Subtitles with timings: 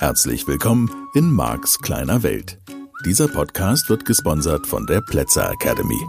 [0.00, 2.58] Herzlich willkommen in Marks kleiner Welt.
[3.04, 6.00] Dieser Podcast wird gesponsert von der Plätzer Academy.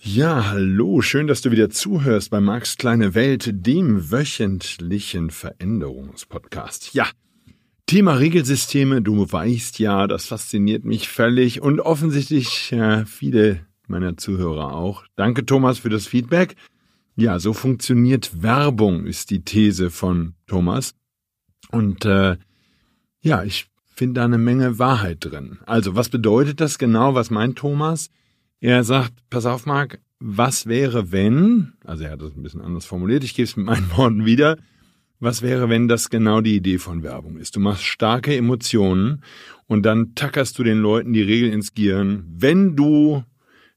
[0.00, 6.94] Ja, hallo, schön, dass du wieder zuhörst bei Marks kleine Welt, dem wöchentlichen Veränderungspodcast.
[6.94, 7.06] Ja,
[7.86, 14.74] Thema Regelsysteme, du weißt ja, das fasziniert mich völlig und offensichtlich ja, viele meiner Zuhörer
[14.74, 15.04] auch.
[15.14, 16.56] Danke Thomas für das Feedback.
[17.14, 20.94] Ja, so funktioniert Werbung, ist die These von Thomas.
[21.70, 22.36] Und äh,
[23.20, 25.58] ja, ich finde da eine Menge Wahrheit drin.
[25.66, 27.14] Also, was bedeutet das genau?
[27.14, 28.10] Was meint Thomas?
[28.60, 32.84] Er sagt, pass auf, Marc, was wäre, wenn, also er hat das ein bisschen anders
[32.84, 34.56] formuliert, ich gebe es mit meinen Worten wieder,
[35.18, 37.54] was wäre, wenn das genau die Idee von Werbung ist?
[37.54, 39.22] Du machst starke Emotionen
[39.66, 42.24] und dann tackerst du den Leuten die Regel ins Gehirn.
[42.28, 43.22] Wenn du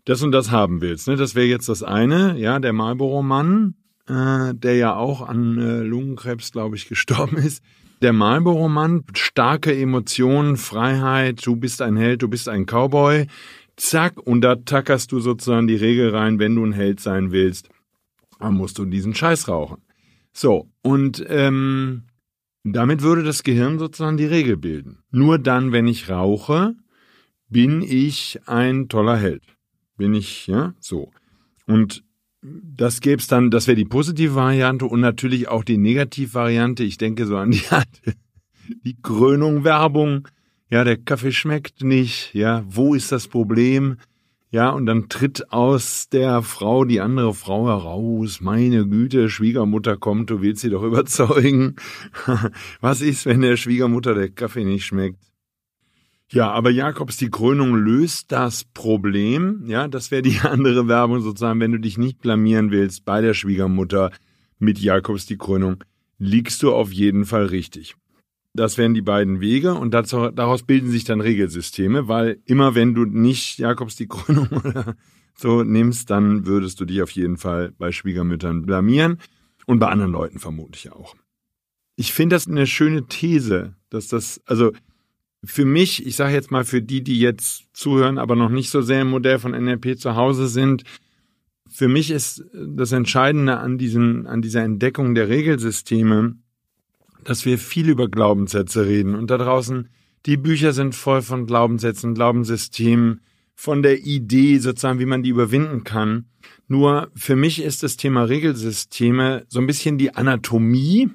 [0.05, 1.07] das und das haben willst.
[1.07, 1.15] Ne?
[1.15, 3.75] Das wäre jetzt das eine, ja, der Marlboro-Mann,
[4.07, 7.63] äh, der ja auch an äh, Lungenkrebs, glaube ich, gestorben ist.
[8.01, 13.27] Der Marlboro-Mann, starke Emotionen, Freiheit, du bist ein Held, du bist ein Cowboy.
[13.77, 17.69] Zack, und da tackerst du sozusagen die Regel rein, wenn du ein Held sein willst,
[18.39, 19.81] dann musst du diesen Scheiß rauchen.
[20.31, 22.03] So, und ähm,
[22.63, 24.99] damit würde das Gehirn sozusagen die Regel bilden.
[25.11, 26.75] Nur dann, wenn ich rauche,
[27.49, 29.54] bin ich ein toller Held
[29.97, 31.11] bin ich, ja, so.
[31.65, 32.03] Und
[32.41, 36.83] das gäbe es dann, das wäre die positive Variante und natürlich auch die Negativvariante.
[36.83, 37.63] Ich denke so an die,
[38.83, 40.27] die Krönung Werbung.
[40.69, 42.33] Ja, der Kaffee schmeckt nicht.
[42.33, 43.97] Ja, wo ist das Problem?
[44.51, 48.39] Ja, und dann tritt aus der Frau die andere Frau heraus.
[48.41, 51.75] Meine Güte, Schwiegermutter kommt, du willst sie doch überzeugen.
[52.79, 55.19] Was ist, wenn der Schwiegermutter der Kaffee nicht schmeckt?
[56.35, 59.63] Ja, aber Jakobs, die Krönung löst das Problem.
[59.67, 63.33] Ja, das wäre die andere Werbung sozusagen, wenn du dich nicht blamieren willst bei der
[63.33, 64.11] Schwiegermutter
[64.59, 65.81] mit Jakobs die Krönung,
[66.17, 67.95] liegst du auf jeden Fall richtig.
[68.53, 72.93] Das wären die beiden Wege und dazu, daraus bilden sich dann Regelsysteme, weil immer wenn
[72.93, 74.97] du nicht Jakobs die Krönung oder
[75.35, 79.21] so nimmst, dann würdest du dich auf jeden Fall bei Schwiegermüttern blamieren
[79.67, 81.15] und bei anderen Leuten vermutlich auch.
[81.95, 84.73] Ich finde das eine schöne These, dass das, also
[85.45, 88.81] für mich, ich sage jetzt mal für die, die jetzt zuhören, aber noch nicht so
[88.81, 90.83] sehr im Modell von NLP zu Hause sind,
[91.69, 96.35] für mich ist das Entscheidende an diesem, an dieser Entdeckung der Regelsysteme,
[97.23, 99.89] dass wir viel über Glaubenssätze reden und da draußen
[100.25, 103.21] die Bücher sind voll von Glaubenssätzen, Glaubenssystemen,
[103.53, 106.25] von der Idee sozusagen, wie man die überwinden kann.
[106.67, 111.09] Nur für mich ist das Thema Regelsysteme so ein bisschen die Anatomie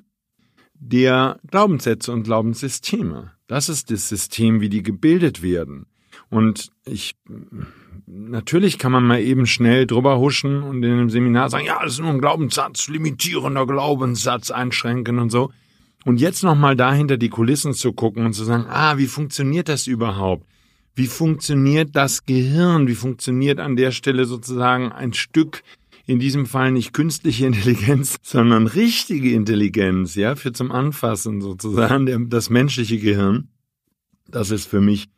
[0.74, 3.32] der Glaubenssätze und Glaubenssysteme.
[3.50, 5.87] Das ist das System, wie die gebildet werden.
[6.28, 7.16] Und ich,
[8.06, 11.94] natürlich kann man mal eben schnell drüber huschen und in einem Seminar sagen, ja, das
[11.94, 15.50] ist nur ein Glaubenssatz, limitierender Glaubenssatz einschränken und so.
[16.05, 19.88] Und jetzt nochmal dahinter die Kulissen zu gucken und zu sagen, ah, wie funktioniert das
[19.88, 20.47] überhaupt?
[20.94, 22.87] Wie funktioniert das Gehirn?
[22.87, 25.65] Wie funktioniert an der Stelle sozusagen ein Stück
[26.06, 32.50] in diesem Fall nicht künstliche Intelligenz, sondern richtige Intelligenz, ja, für zum Anfassen sozusagen, das
[32.50, 33.49] menschliche Gehirn.
[34.28, 35.09] Das ist für mich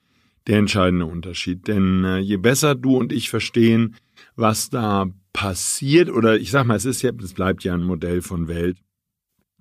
[0.46, 1.68] der entscheidende Unterschied.
[1.68, 3.96] Denn äh, je besser du und ich verstehen,
[4.36, 8.22] was da passiert, oder ich sag mal, es ist ja, es bleibt ja ein Modell
[8.22, 8.78] von Welt.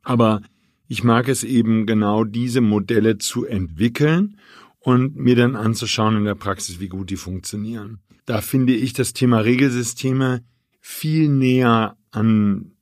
[0.03, 0.41] Aber
[0.87, 4.37] ich mag es eben genau diese Modelle zu entwickeln
[4.79, 7.99] und mir dann anzuschauen in der Praxis, wie gut die funktionieren.
[8.25, 10.43] Da finde ich das Thema Regelsysteme
[10.81, 12.73] viel näher an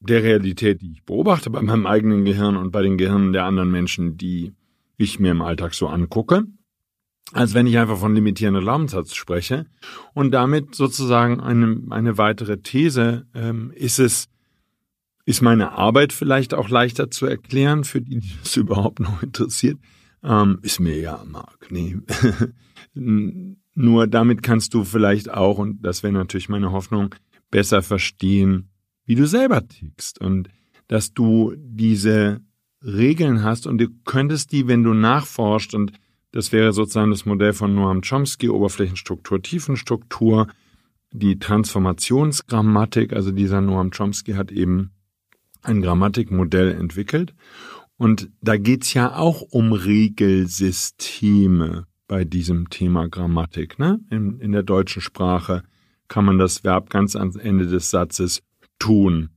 [0.00, 3.70] der Realität, die ich beobachte bei meinem eigenen Gehirn und bei den Gehirnen der anderen
[3.70, 4.52] Menschen, die
[4.96, 6.44] ich mir im Alltag so angucke,
[7.32, 9.66] als wenn ich einfach von limitierender Glaubenssatz spreche.
[10.14, 14.28] Und damit sozusagen eine, eine weitere These ähm, ist es,
[15.24, 19.78] ist meine Arbeit vielleicht auch leichter zu erklären, für die, die das überhaupt noch interessiert.
[20.22, 21.96] Ähm, ist mir ja, Marc, nee.
[23.74, 27.14] Nur damit kannst du vielleicht auch, und das wäre natürlich meine Hoffnung,
[27.50, 28.70] besser verstehen,
[29.04, 30.48] wie du selber tickst und
[30.88, 32.40] dass du diese
[32.82, 35.92] Regeln hast und du könntest die, wenn du nachforscht und
[36.32, 40.46] das wäre sozusagen das Modell von Noam Chomsky, Oberflächenstruktur, Tiefenstruktur,
[41.12, 44.92] die Transformationsgrammatik, also dieser Noam Chomsky hat eben
[45.62, 47.34] ein Grammatikmodell entwickelt.
[47.96, 53.78] Und da geht's ja auch um Regelsysteme bei diesem Thema Grammatik.
[53.78, 54.00] Ne?
[54.10, 55.64] In, in der deutschen Sprache
[56.10, 58.42] kann man das Verb ganz ans Ende des Satzes
[58.78, 59.30] tun.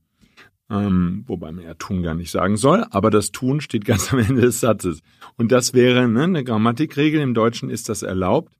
[0.68, 4.18] Ähm, wobei man ja tun gar nicht sagen soll, aber das tun steht ganz am
[4.18, 5.00] Ende des Satzes.
[5.36, 7.20] Und das wäre ne, eine Grammatikregel.
[7.20, 8.52] Im Deutschen ist das erlaubt,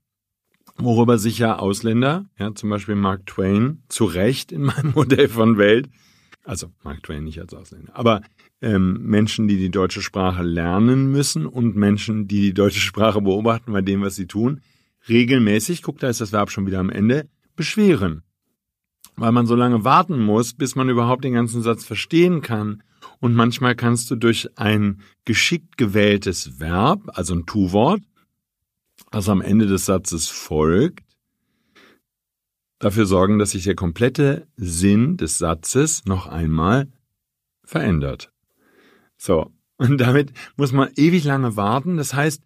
[0.77, 5.59] worüber sich ja Ausländer, ja zum Beispiel Mark Twain, zu Recht in meinem Modell von
[5.59, 5.89] Welt,
[6.45, 7.97] Also Mark Twain nicht als Ausländer.
[7.97, 8.23] Aber
[8.61, 13.73] ähm, Menschen, die die deutsche Sprache lernen müssen und Menschen, die die deutsche Sprache beobachten
[13.73, 14.61] bei dem, was sie tun,
[15.09, 18.23] regelmäßig, guck, da ist das Verb schon wieder am Ende, beschweren.
[19.17, 22.83] Weil man so lange warten muss, bis man überhaupt den ganzen Satz verstehen kann.
[23.21, 28.03] Und manchmal kannst du durch ein geschickt gewähltes Verb, also ein Tu-Wort,
[29.11, 31.05] das am Ende des Satzes folgt,
[32.79, 36.89] dafür sorgen, dass sich der komplette Sinn des Satzes noch einmal
[37.63, 38.33] verändert.
[39.17, 41.97] So, und damit muss man ewig lange warten.
[41.97, 42.43] Das heißt,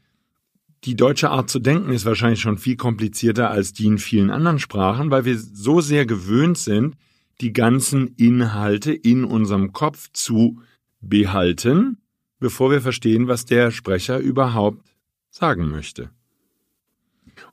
[0.85, 4.59] die deutsche Art zu denken ist wahrscheinlich schon viel komplizierter als die in vielen anderen
[4.59, 6.97] Sprachen, weil wir so sehr gewöhnt sind,
[7.41, 10.61] die ganzen Inhalte in unserem Kopf zu
[11.01, 11.99] behalten,
[12.41, 14.83] bevor wir verstehen, was der Sprecher überhaupt
[15.31, 16.11] sagen möchte.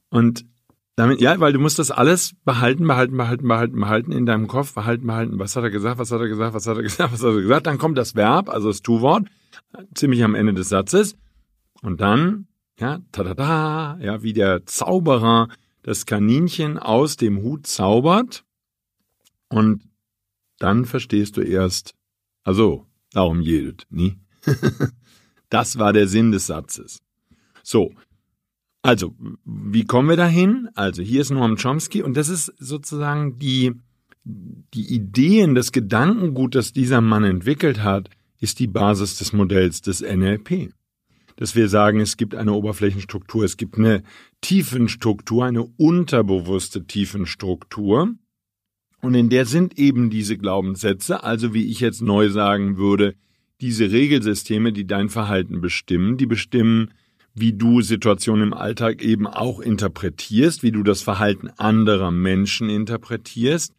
[0.09, 0.45] Und
[0.95, 4.73] damit, ja, weil du musst das alles behalten, behalten, behalten, behalten, behalten in deinem Kopf,
[4.73, 5.39] behalten, behalten.
[5.39, 7.41] Was hat er gesagt, was hat er gesagt, was hat er gesagt, was hat er
[7.41, 7.67] gesagt?
[7.67, 9.27] Dann kommt das Verb, also das Tu-Wort,
[9.93, 11.17] ziemlich am Ende des Satzes.
[11.81, 12.47] Und dann,
[12.79, 15.49] ja, ta-da-da, ja, wie der Zauberer
[15.83, 18.43] das Kaninchen aus dem Hut zaubert.
[19.49, 19.83] Und
[20.57, 21.93] dann verstehst du erst,
[22.43, 24.17] also, darum jedet, nie?
[25.49, 27.01] das war der Sinn des Satzes.
[27.63, 27.93] So,
[28.81, 30.69] also, wie kommen wir dahin?
[30.75, 33.73] Also, hier ist Noam Chomsky und das ist sozusagen die,
[34.23, 40.01] die Ideen, das Gedankengut, das dieser Mann entwickelt hat, ist die Basis des Modells des
[40.01, 40.71] NLP.
[41.35, 44.03] Dass wir sagen, es gibt eine Oberflächenstruktur, es gibt eine
[44.41, 48.13] Tiefenstruktur, eine unterbewusste Tiefenstruktur.
[49.01, 53.15] Und in der sind eben diese Glaubenssätze, also wie ich jetzt neu sagen würde,
[53.61, 56.91] diese Regelsysteme, die dein Verhalten bestimmen, die bestimmen,
[57.33, 63.73] wie du Situationen im Alltag eben auch interpretierst, wie du das Verhalten anderer Menschen interpretierst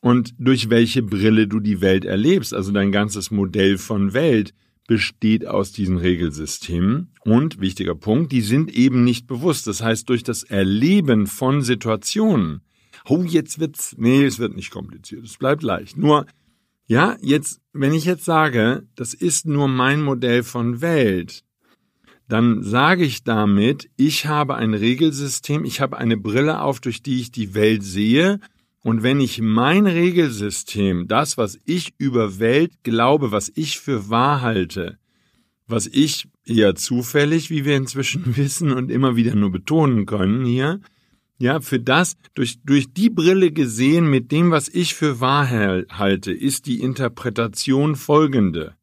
[0.00, 2.54] und durch welche Brille du die Welt erlebst.
[2.54, 4.54] Also dein ganzes Modell von Welt
[4.92, 7.08] besteht aus diesen Regelsystemen.
[7.24, 9.66] Und wichtiger Punkt, die sind eben nicht bewusst.
[9.66, 12.60] Das heißt, durch das Erleben von Situationen.
[13.06, 15.24] Oh, jetzt wird's, nee, es wird nicht kompliziert.
[15.24, 15.96] Es bleibt leicht.
[15.96, 16.26] Nur,
[16.84, 21.42] ja, jetzt, wenn ich jetzt sage, das ist nur mein Modell von Welt,
[22.28, 27.18] dann sage ich damit, ich habe ein Regelsystem, ich habe eine Brille auf, durch die
[27.18, 28.40] ich die Welt sehe,
[28.82, 34.40] und wenn ich mein Regelsystem, das, was ich über Welt glaube, was ich für wahr
[34.40, 34.98] halte,
[35.68, 40.80] was ich eher zufällig, wie wir inzwischen wissen und immer wieder nur betonen können hier,
[41.38, 46.32] ja, für das, durch, durch die Brille gesehen, mit dem, was ich für wahr halte,
[46.32, 48.74] ist die Interpretation folgende.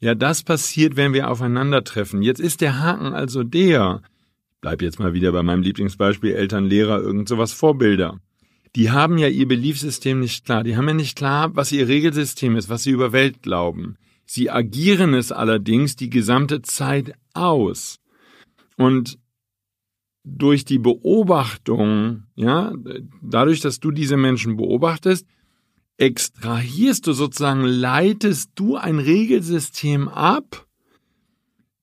[0.00, 2.22] Ja, das passiert, wenn wir aufeinandertreffen.
[2.22, 4.02] Jetzt ist der Haken also der,
[4.60, 8.18] bleib jetzt mal wieder bei meinem Lieblingsbeispiel Eltern, Lehrer, irgend sowas Vorbilder.
[8.76, 10.62] Die haben ja ihr Beliefsystem nicht klar.
[10.62, 13.96] Die haben ja nicht klar, was ihr Regelsystem ist, was sie über Welt glauben.
[14.26, 17.98] Sie agieren es allerdings die gesamte Zeit aus.
[18.76, 19.18] Und
[20.22, 22.72] durch die Beobachtung, ja,
[23.22, 25.26] dadurch, dass du diese Menschen beobachtest,
[25.96, 30.66] extrahierst du sozusagen, leitest du ein Regelsystem ab,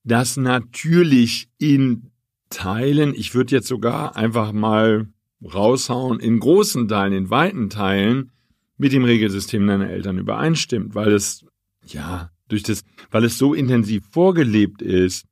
[0.04, 2.10] das natürlich in
[2.50, 5.06] Teilen, ich würde jetzt sogar einfach mal
[5.42, 8.32] raushauen, in großen Teilen, in weiten Teilen
[8.76, 11.44] mit dem Regelsystem deiner Eltern übereinstimmt, weil es,
[11.86, 15.26] ja, durch das, weil es so intensiv vorgelebt ist,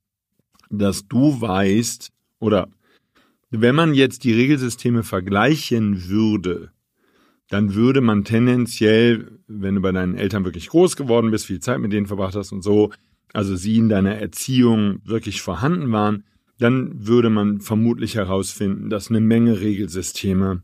[0.71, 2.69] dass du weißt, oder
[3.51, 6.73] wenn man jetzt die Regelsysteme vergleichen würde,
[7.49, 11.79] dann würde man tendenziell, wenn du bei deinen Eltern wirklich groß geworden bist, viel Zeit
[11.79, 12.91] mit denen verbracht hast und so,
[13.33, 16.25] also sie in deiner Erziehung wirklich vorhanden waren,
[16.59, 20.63] dann würde man vermutlich herausfinden, dass eine Menge Regelsysteme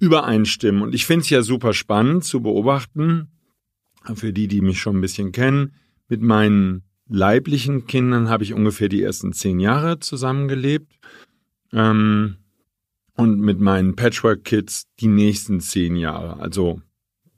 [0.00, 0.82] übereinstimmen.
[0.82, 3.28] Und ich finde es ja super spannend zu beobachten,
[4.14, 5.74] für die, die mich schon ein bisschen kennen,
[6.08, 10.92] mit meinen leiblichen Kindern habe ich ungefähr die ersten zehn Jahre zusammengelebt.
[11.72, 12.36] Ähm,
[13.16, 16.40] und mit meinen Patchwork-Kids die nächsten zehn Jahre.
[16.40, 16.82] Also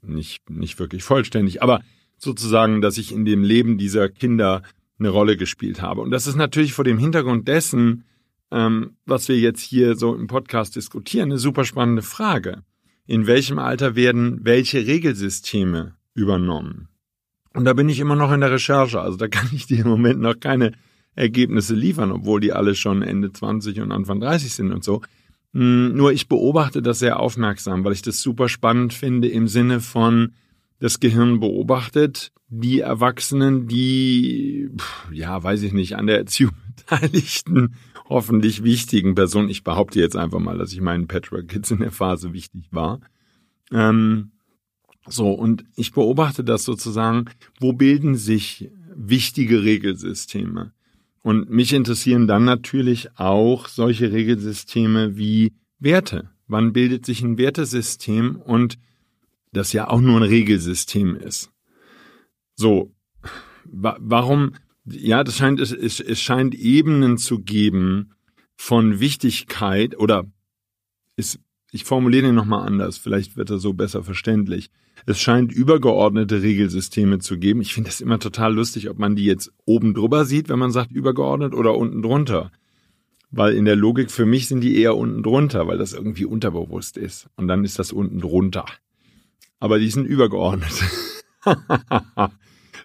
[0.01, 1.81] nicht, nicht wirklich vollständig, aber
[2.17, 4.63] sozusagen, dass ich in dem Leben dieser Kinder
[4.99, 6.01] eine Rolle gespielt habe.
[6.01, 8.03] Und das ist natürlich vor dem Hintergrund dessen,
[8.51, 12.63] ähm, was wir jetzt hier so im Podcast diskutieren, eine super spannende Frage.
[13.05, 16.89] In welchem Alter werden welche Regelsysteme übernommen?
[17.53, 18.99] Und da bin ich immer noch in der Recherche.
[19.01, 20.73] Also da kann ich dir im Moment noch keine
[21.15, 25.01] Ergebnisse liefern, obwohl die alle schon Ende 20 und Anfang 30 sind und so.
[25.53, 29.79] Hm, nur ich beobachte das sehr aufmerksam, weil ich das super spannend finde im Sinne
[29.79, 30.33] von,
[30.79, 34.69] das Gehirn beobachtet die Erwachsenen, die,
[35.11, 37.75] ja, weiß ich nicht, an der Erziehung beteiligten,
[38.07, 39.49] hoffentlich wichtigen Personen.
[39.49, 43.01] Ich behaupte jetzt einfach mal, dass ich meinen Patchwork Kids in der Phase wichtig war.
[43.71, 44.31] Ähm,
[45.09, 47.25] So, und ich beobachte das sozusagen,
[47.59, 50.73] wo bilden sich wichtige Regelsysteme?
[51.21, 56.29] Und mich interessieren dann natürlich auch solche Regelsysteme wie Werte.
[56.47, 58.77] Wann bildet sich ein Wertesystem und
[59.57, 61.51] das ja auch nur ein Regelsystem ist?
[62.55, 62.93] So,
[63.65, 64.53] wa warum,
[64.85, 68.13] ja, das scheint, es, es, es scheint Ebenen zu geben
[68.55, 70.25] von Wichtigkeit oder
[71.15, 71.39] ist,
[71.71, 74.69] ich formuliere den nochmal anders, vielleicht wird er so besser verständlich.
[75.05, 77.61] Es scheint übergeordnete Regelsysteme zu geben.
[77.61, 80.71] Ich finde das immer total lustig, ob man die jetzt oben drüber sieht, wenn man
[80.71, 82.51] sagt übergeordnet oder unten drunter.
[83.29, 86.97] Weil in der Logik für mich sind die eher unten drunter, weil das irgendwie unterbewusst
[86.97, 87.27] ist.
[87.35, 88.65] Und dann ist das unten drunter.
[89.59, 90.71] Aber die sind übergeordnet.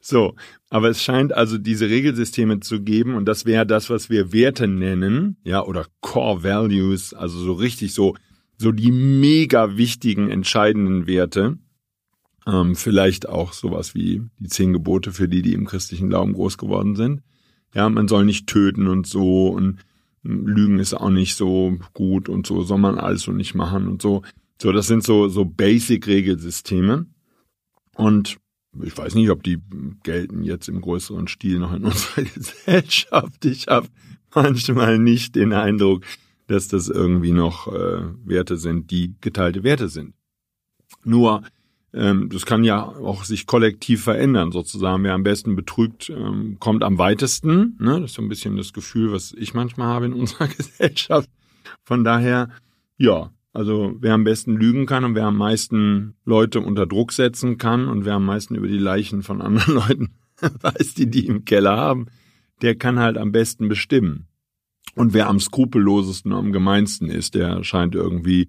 [0.00, 0.34] so,
[0.70, 4.68] aber es scheint also diese Regelsysteme zu geben und das wäre das, was wir Werte
[4.68, 8.16] nennen, ja, oder Core Values, also so richtig so,
[8.56, 11.58] so die mega wichtigen, entscheidenden Werte.
[12.46, 16.58] Ähm, vielleicht auch sowas wie die zehn Gebote für die, die im christlichen Glauben groß
[16.58, 17.22] geworden sind.
[17.74, 19.78] Ja, man soll nicht töten und so und
[20.22, 24.02] Lügen ist auch nicht so gut und so soll man alles so nicht machen und
[24.02, 24.22] so.
[24.62, 27.06] So, das sind so, so Basic-Regelsysteme.
[27.96, 28.38] Und
[28.80, 29.58] ich weiß nicht, ob die
[30.04, 33.44] gelten jetzt im größeren Stil noch in unserer Gesellschaft.
[33.44, 33.88] Ich habe
[34.32, 36.04] manchmal nicht den Eindruck,
[36.46, 40.14] dass das irgendwie noch äh, Werte sind, die geteilte Werte sind.
[41.02, 41.42] Nur
[41.92, 45.02] ähm, das kann ja auch sich kollektiv verändern, sozusagen.
[45.02, 47.76] Wer am besten betrügt, ähm, kommt am weitesten.
[47.80, 48.00] Ne?
[48.00, 51.28] Das ist so ein bisschen das Gefühl, was ich manchmal habe in unserer Gesellschaft.
[51.82, 52.48] Von daher,
[52.96, 57.58] ja, also wer am besten lügen kann und wer am meisten Leute unter Druck setzen
[57.58, 60.08] kann und wer am meisten über die Leichen von anderen Leuten
[60.40, 62.06] weiß, die die im Keller haben,
[62.62, 64.26] der kann halt am besten bestimmen.
[64.94, 68.48] Und wer am skrupellosesten und am gemeinsten ist, der scheint irgendwie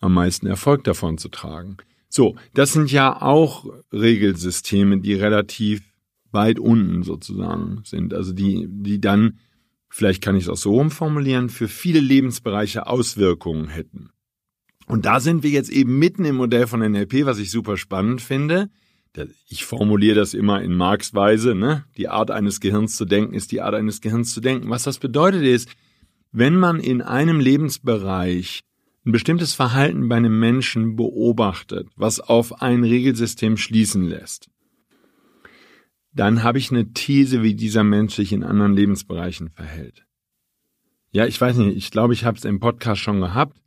[0.00, 1.76] am meisten Erfolg davon zu tragen.
[2.08, 5.82] So, das sind ja auch Regelsysteme, die relativ
[6.30, 8.14] weit unten sozusagen sind.
[8.14, 9.38] Also die, die dann,
[9.88, 14.11] vielleicht kann ich es auch so umformulieren, für viele Lebensbereiche Auswirkungen hätten.
[14.86, 18.20] Und da sind wir jetzt eben mitten im Modell von NLP, was ich super spannend
[18.20, 18.68] finde.
[19.48, 21.84] Ich formuliere das immer in Marx Weise, ne?
[21.96, 24.70] Die Art eines Gehirns zu denken ist die Art eines Gehirns zu denken.
[24.70, 25.68] Was das bedeutet ist,
[26.30, 28.60] wenn man in einem Lebensbereich
[29.04, 34.48] ein bestimmtes Verhalten bei einem Menschen beobachtet, was auf ein Regelsystem schließen lässt,
[36.14, 40.06] dann habe ich eine These, wie dieser Mensch sich in anderen Lebensbereichen verhält.
[41.10, 43.61] Ja, ich weiß nicht, ich glaube, ich habe es im Podcast schon gehabt.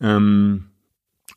[0.00, 0.64] Ähm,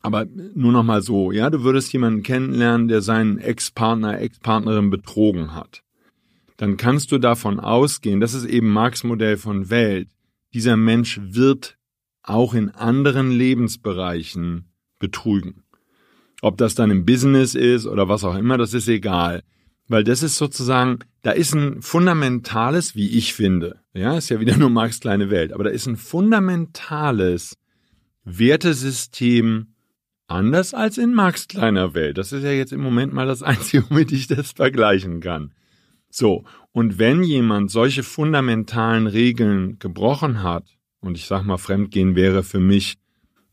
[0.02, 0.26] aber
[0.56, 5.84] nur noch mal so, ja, du würdest jemanden kennenlernen, der seinen Ex-Partner, Ex-Partnerin betrogen hat.
[6.58, 10.10] Dann kannst du davon ausgehen, das ist eben Marx Modell von Welt.
[10.54, 11.78] Dieser Mensch wird
[12.24, 14.66] auch in anderen Lebensbereichen
[15.00, 15.64] betrügen.
[16.42, 19.44] Ob das dann im Business ist oder was auch immer, das ist egal.
[19.88, 24.58] Weil das ist sozusagen, da ist ein fundamentales, wie ich finde, ja, ist ja wieder
[24.58, 27.58] nur Marx kleine Welt, aber da ist ein fundamentales
[28.24, 29.74] Wertesystem
[30.28, 32.18] anders als in Marx kleiner Welt.
[32.18, 35.54] Das ist ja jetzt im Moment mal das Einzige, womit ich das vergleichen kann.
[36.10, 40.66] So, und wenn jemand solche fundamentalen Regeln gebrochen hat,
[41.00, 42.98] und ich sag mal, Fremdgehen wäre für mich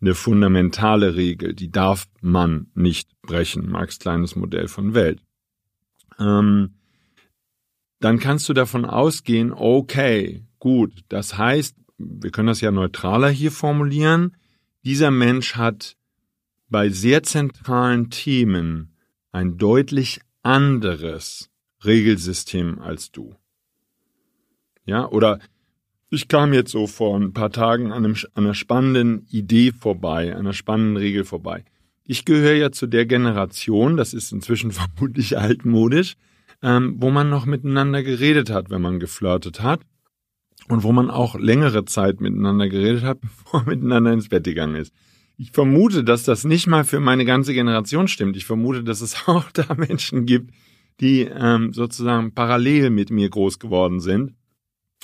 [0.01, 3.69] eine fundamentale Regel, die darf man nicht brechen.
[3.69, 5.21] Marx kleines Modell von Welt.
[6.19, 6.75] Ähm,
[8.01, 13.51] dann kannst du davon ausgehen, okay, gut, das heißt, wir können das ja neutraler hier
[13.51, 14.37] formulieren,
[14.89, 15.99] dieser Mensch hat
[16.71, 18.97] bei sehr zentralen Themen
[19.33, 21.51] ein deutlich anderes
[21.85, 23.37] Regelsystem als du.
[24.87, 25.41] Ja, oder
[26.09, 30.35] ich kam jetzt so vor ein paar Tagen an, einem, an einer spannenden Idee vorbei,
[30.35, 31.67] einer spannenden Regel vorbei.
[32.05, 36.17] Ich gehöre ja zu der Generation, das ist inzwischen vermutlich altmodisch,
[36.63, 39.83] ähm, wo man noch miteinander geredet hat, wenn man geflirtet hat.
[40.69, 44.77] Und wo man auch längere Zeit miteinander geredet hat, bevor man miteinander ins Bett gegangen
[44.77, 44.93] ist.
[45.37, 48.37] Ich vermute, dass das nicht mal für meine ganze Generation stimmt.
[48.37, 50.53] Ich vermute, dass es auch da Menschen gibt,
[51.01, 54.35] die ähm, sozusagen parallel mit mir groß geworden sind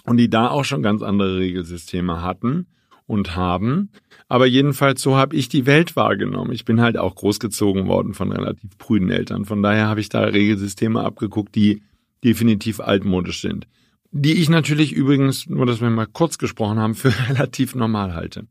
[0.04, 2.66] und die da auch schon ganz andere Regelsysteme hatten
[3.06, 3.90] und haben.
[4.28, 6.52] Aber jedenfalls so habe ich die Welt wahrgenommen.
[6.52, 9.44] Ich bin halt auch großgezogen worden von relativ prüden Eltern.
[9.44, 11.82] Von daher habe ich da Regelsysteme abgeguckt, die
[12.24, 13.66] definitiv altmodisch sind.
[14.16, 18.46] Die ich natürlich übrigens, nur dass wir mal kurz gesprochen haben, für relativ normal halte.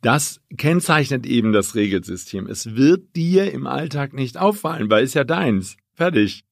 [0.00, 2.46] Das kennzeichnet eben das Regelsystem.
[2.46, 5.76] Es wird dir im Alltag nicht auffallen, weil es ja deins.
[5.94, 6.44] Fertig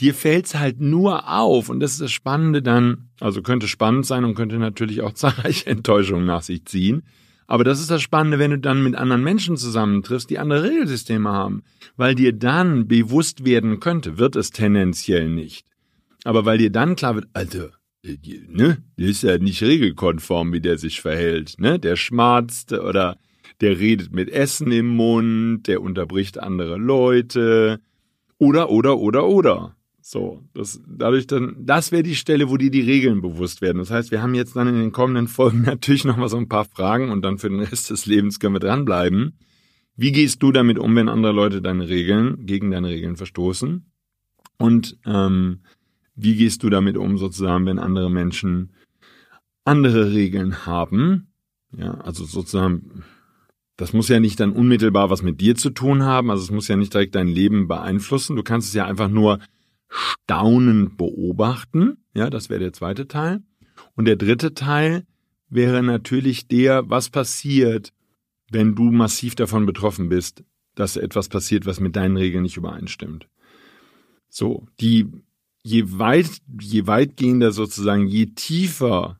[0.00, 1.68] dir fällt's halt nur auf.
[1.68, 5.66] Und das ist das Spannende dann, also könnte spannend sein und könnte natürlich auch zahlreiche
[5.66, 7.02] Enttäuschungen nach sich ziehen.
[7.48, 11.30] Aber das ist das Spannende, wenn du dann mit anderen Menschen zusammentriffst, die andere Regelsysteme
[11.30, 11.62] haben,
[11.96, 15.64] weil dir dann bewusst werden könnte, wird es tendenziell nicht.
[16.24, 17.68] Aber weil dir dann klar wird, also,
[18.48, 23.18] ne, der ist ja nicht regelkonform, wie der sich verhält, ne, der schmatzt oder
[23.60, 27.80] der redet mit Essen im Mund, der unterbricht andere Leute,
[28.38, 29.76] oder, oder, oder, oder.
[30.00, 33.78] So, das, dadurch dann, das wäre die Stelle, wo dir die Regeln bewusst werden.
[33.78, 36.48] Das heißt, wir haben jetzt dann in den kommenden Folgen natürlich noch mal so ein
[36.48, 39.36] paar Fragen und dann für den Rest des Lebens können wir dranbleiben.
[39.96, 43.90] Wie gehst du damit um, wenn andere Leute deine Regeln, gegen deine Regeln verstoßen?
[44.58, 45.62] Und ähm,
[46.16, 48.72] wie gehst du damit um, sozusagen, wenn andere Menschen
[49.64, 51.28] andere Regeln haben?
[51.76, 53.04] Ja, also sozusagen,
[53.76, 56.68] das muss ja nicht dann unmittelbar was mit dir zu tun haben, also es muss
[56.68, 58.36] ja nicht direkt dein Leben beeinflussen.
[58.36, 59.40] Du kannst es ja einfach nur
[59.88, 61.98] staunend beobachten.
[62.14, 63.42] Ja, das wäre der zweite Teil.
[63.94, 65.06] Und der dritte Teil
[65.48, 67.92] wäre natürlich der, was passiert,
[68.50, 70.44] wenn du massiv davon betroffen bist,
[70.74, 73.28] dass etwas passiert, was mit deinen Regeln nicht übereinstimmt.
[74.28, 75.06] So, die,
[75.66, 79.18] je weit, je weitgehender sozusagen, je tiefer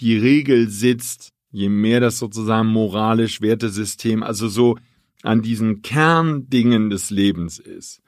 [0.00, 4.76] die Regel sitzt, je mehr das sozusagen moralisch Wertesystem, also so
[5.22, 8.02] an diesen Kerndingen des Lebens ist.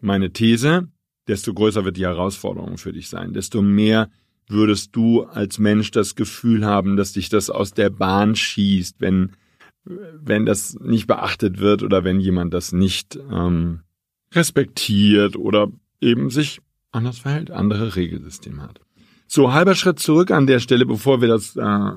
[0.00, 0.88] Meine These,
[1.28, 4.10] desto größer wird die Herausforderung für dich sein, desto mehr
[4.48, 9.36] würdest du als Mensch das Gefühl haben, dass dich das aus der Bahn schießt, wenn,
[9.84, 13.82] wenn das nicht beachtet wird oder wenn jemand das nicht ähm,
[14.32, 18.80] respektiert oder eben sich anders verhält, andere Regelsysteme hat.
[19.26, 21.90] So, halber Schritt zurück an der Stelle, bevor wir das äh,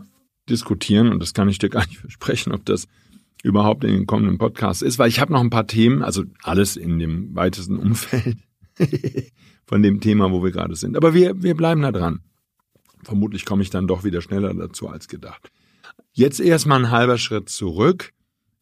[0.50, 2.88] diskutieren, und das kann ich dir gar nicht versprechen, ob das
[3.44, 6.76] überhaupt in den kommenden Podcast ist, weil ich habe noch ein paar Themen, also alles
[6.76, 8.38] in dem weitesten Umfeld,
[9.66, 10.98] von dem Thema, wo wir gerade sind.
[10.98, 12.20] Aber wir, wir bleiben da dran.
[13.04, 15.50] Vermutlich komme ich dann doch wieder schneller dazu als gedacht.
[16.14, 18.12] Jetzt erstmal ein halber Schritt zurück.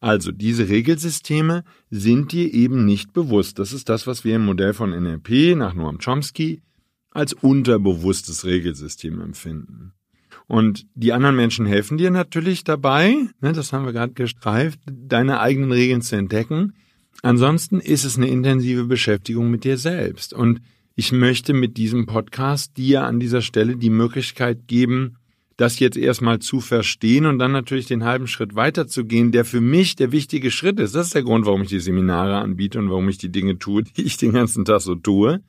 [0.00, 3.58] Also diese Regelsysteme sind dir eben nicht bewusst.
[3.58, 6.62] Das ist das, was wir im Modell von NLP nach Noam Chomsky
[7.10, 9.92] als unterbewusstes Regelsystem empfinden.
[10.46, 15.38] Und die anderen Menschen helfen dir natürlich dabei, ne, das haben wir gerade gestreift, deine
[15.38, 16.72] eigenen Regeln zu entdecken.
[17.22, 20.32] Ansonsten ist es eine intensive Beschäftigung mit dir selbst.
[20.32, 20.60] Und
[20.96, 25.16] ich möchte mit diesem Podcast dir an dieser Stelle die Möglichkeit geben,
[25.60, 29.94] das jetzt erstmal zu verstehen und dann natürlich den halben Schritt weiterzugehen, der für mich
[29.94, 30.94] der wichtige Schritt ist.
[30.94, 33.82] Das ist der Grund, warum ich die Seminare anbiete und warum ich die Dinge tue,
[33.82, 35.42] die ich den ganzen Tag so tue.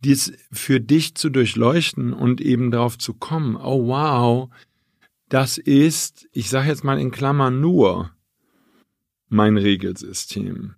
[0.00, 4.50] Dies für dich zu durchleuchten und eben darauf zu kommen, oh wow,
[5.30, 8.10] das ist, ich sage jetzt mal in Klammern nur,
[9.30, 10.74] mein Regelsystem.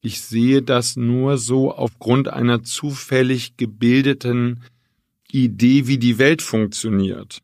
[0.00, 4.62] Ich sehe das nur so aufgrund einer zufällig gebildeten
[5.30, 7.42] Idee, wie die Welt funktioniert.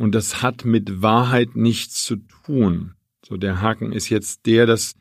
[0.00, 2.94] Und das hat mit Wahrheit nichts zu tun.
[3.22, 4.94] So der Haken ist jetzt der, dass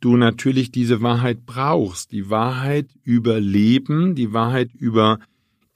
[0.00, 2.12] du natürlich diese Wahrheit brauchst.
[2.12, 5.18] Die Wahrheit über Leben, die Wahrheit über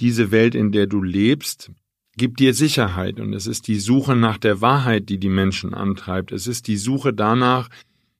[0.00, 1.70] diese Welt, in der du lebst,
[2.16, 3.20] gibt dir Sicherheit.
[3.20, 6.32] Und es ist die Suche nach der Wahrheit, die die Menschen antreibt.
[6.32, 7.68] Es ist die Suche danach,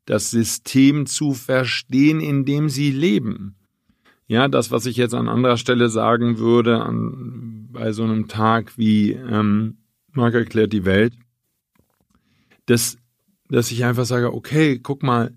[0.04, 3.54] das System zu verstehen, in dem sie leben.
[4.26, 8.76] Ja, das, was ich jetzt an anderer Stelle sagen würde, an, bei so einem Tag
[8.76, 9.78] wie ähm,
[10.12, 11.14] Mark erklärt die Welt,
[12.66, 12.96] dass,
[13.48, 15.36] dass ich einfach sage, okay, guck mal,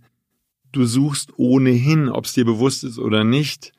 [0.71, 3.71] du suchst ohnehin, ob es dir bewusst ist oder nicht,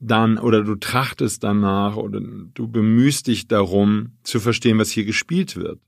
[0.00, 5.56] dann oder du trachtest danach oder du bemühst dich darum zu verstehen, was hier gespielt
[5.56, 5.80] wird.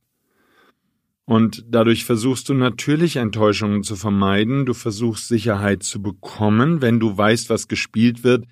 [1.25, 6.83] Und dadurch versuchst du natürlich Enttäuschungen zu vermeiden, du versuchst Sicherheit zu bekommen.
[6.83, 8.47] Wenn du weißt, was gespielt wird,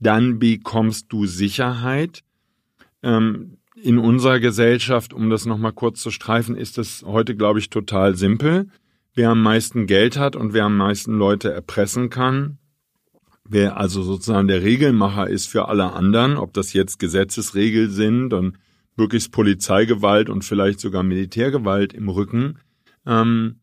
[0.00, 2.24] dann bekommst du Sicherheit.
[3.04, 7.70] Ähm, in unserer Gesellschaft, um das nochmal kurz zu streifen, ist es heute, glaube ich,
[7.70, 8.68] total simpel.
[9.14, 12.58] Wer am meisten Geld hat und wer am meisten Leute erpressen kann,
[13.44, 18.58] wer also sozusagen der Regelmacher ist für alle anderen, ob das jetzt Gesetzesregeln sind und
[18.96, 22.58] möglichst Polizeigewalt und vielleicht sogar Militärgewalt im Rücken,
[23.06, 23.60] ähm,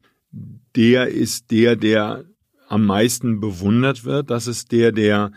[0.75, 2.25] der ist der, der
[2.67, 4.29] am meisten bewundert wird.
[4.29, 5.31] Das ist der, der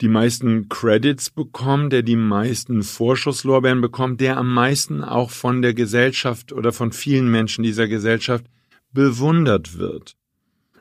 [0.00, 5.74] die meisten Credits bekommt, der die meisten Vorschusslorbeeren bekommt, der am meisten auch von der
[5.74, 8.44] Gesellschaft oder von vielen Menschen dieser Gesellschaft
[8.92, 10.16] bewundert wird.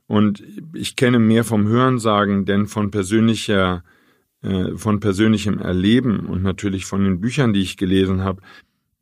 [0.08, 3.84] Und ich kenne mehr vom Hörensagen, denn von persönlicher
[4.44, 8.42] äh, von persönlichem Erleben und natürlich von den Büchern, die ich gelesen habe,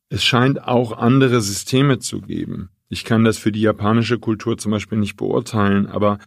[0.10, 2.70] es scheint auch andere Systeme zu geben.
[2.90, 6.20] Ich kann das für die japanische Kultur zum Beispiel nicht beurteilen, aber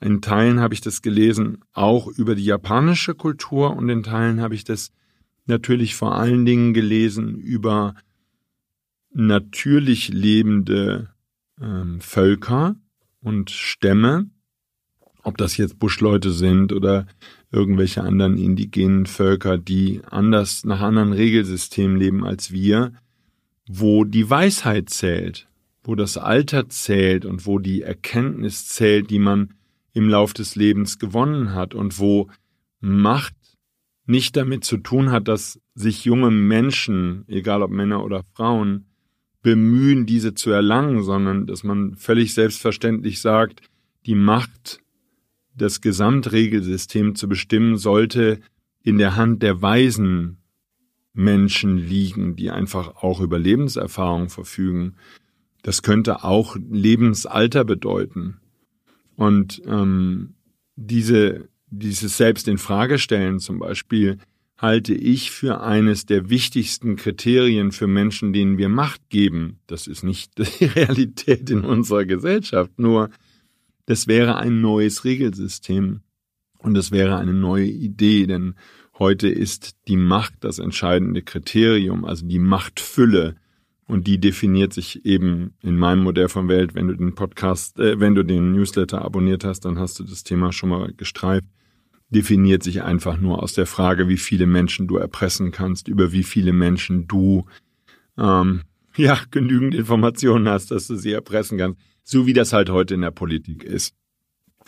[0.00, 4.54] in Teilen habe ich das gelesen, auch über die japanische Kultur und in Teilen habe
[4.54, 4.90] ich das
[5.46, 7.94] natürlich vor allen Dingen gelesen über
[9.12, 11.10] natürlich lebende
[11.60, 12.76] ähm, Völker
[13.22, 14.28] und Stämme,
[15.22, 17.06] ob das jetzt Buschleute sind oder
[17.50, 22.92] irgendwelche anderen indigenen Völker, die anders nach anderen Regelsystemen leben als wir,
[23.66, 25.48] wo die Weisheit zählt,
[25.82, 29.54] wo das Alter zählt und wo die Erkenntnis zählt, die man
[29.96, 32.28] im Lauf des Lebens gewonnen hat und wo
[32.80, 33.34] Macht
[34.04, 38.84] nicht damit zu tun hat, dass sich junge Menschen, egal ob Männer oder Frauen,
[39.40, 43.62] bemühen, diese zu erlangen, sondern dass man völlig selbstverständlich sagt,
[44.04, 44.80] die Macht,
[45.54, 48.40] das Gesamtregelsystem zu bestimmen, sollte
[48.82, 50.42] in der Hand der weisen
[51.14, 54.96] Menschen liegen, die einfach auch über Lebenserfahrung verfügen.
[55.62, 58.42] Das könnte auch Lebensalter bedeuten.
[59.16, 60.34] Und ähm,
[60.76, 64.18] diese dieses Selbst in Frage stellen zum Beispiel
[64.58, 69.58] halte ich für eines der wichtigsten Kriterien für Menschen, denen wir Macht geben.
[69.66, 73.10] Das ist nicht die Realität in unserer Gesellschaft, nur
[73.84, 76.00] das wäre ein neues Regelsystem
[76.58, 78.54] und das wäre eine neue Idee, denn
[78.98, 83.36] heute ist die Macht das entscheidende Kriterium, also die Machtfülle
[83.86, 86.74] und die definiert sich eben in meinem Modell von Welt.
[86.74, 90.24] Wenn du den Podcast, äh, wenn du den Newsletter abonniert hast, dann hast du das
[90.24, 91.46] Thema schon mal gestreift
[92.08, 96.22] definiert sich einfach nur aus der Frage, wie viele Menschen du erpressen kannst, über wie
[96.22, 97.46] viele Menschen du
[98.18, 98.62] ähm,
[98.96, 103.00] ja genügend Informationen hast, dass du sie erpressen kannst, so wie das halt heute in
[103.00, 103.94] der Politik ist.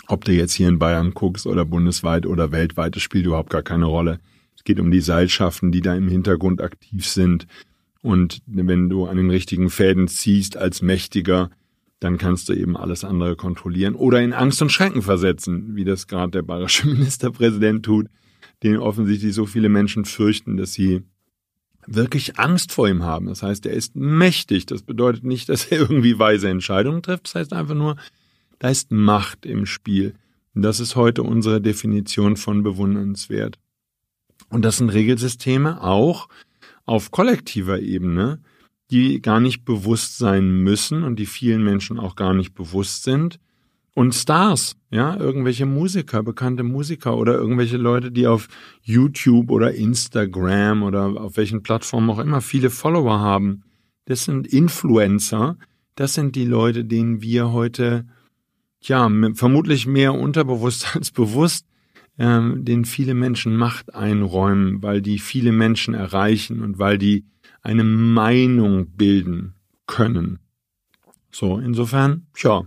[0.07, 3.63] Ob du jetzt hier in Bayern guckst oder bundesweit oder weltweit, das spielt überhaupt gar
[3.63, 4.21] keine Rolle.
[4.57, 7.47] Es geht um die Seilschaften, die da im Hintergrund aktiv sind.
[8.03, 11.51] Und wenn du an den richtigen Fäden ziehst als Mächtiger,
[12.01, 16.07] dann kannst du eben alles andere kontrollieren oder in Angst und Schrecken versetzen, wie das
[16.07, 18.09] gerade der bayerische Ministerpräsident tut,
[18.63, 21.03] den offensichtlich so viele Menschen fürchten, dass sie
[21.87, 23.27] wirklich Angst vor ihm haben.
[23.27, 24.67] Das heißt, er ist mächtig.
[24.67, 27.27] Das bedeutet nicht, dass er irgendwie weise Entscheidungen trifft.
[27.27, 27.97] Das heißt einfach nur,
[28.59, 30.15] da ist Macht im Spiel.
[30.55, 33.59] Und das ist heute unsere Definition von bewundernswert.
[34.51, 36.29] Und das sind Regelsysteme auch
[36.89, 38.41] auf kollektiver Ebene,
[38.91, 43.39] die gar nicht bewusst sein müssen und die vielen Menschen auch gar nicht bewusst sind.
[43.93, 48.49] Und Stars, ja, irgendwelche Musiker, bekannte Musiker oder irgendwelche Leute, die auf
[48.83, 53.65] YouTube oder Instagram oder auf welchen Plattformen auch immer viele Follower haben.
[54.07, 55.59] Das sind Influencer.
[55.95, 58.07] Das sind die Leute, denen wir heute,
[58.81, 61.67] ja, vermutlich mehr unterbewusst als bewusst,
[62.19, 67.25] ähm, denen viele Menschen Macht einräumen, weil die viele Menschen erreichen und weil die
[67.63, 69.55] eine Meinung bilden
[69.87, 70.41] können.
[71.31, 72.65] So, insofern, ja,